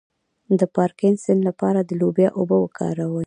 [0.59, 3.19] د پارکینسن لپاره د لوبیا اوبه وکاروئ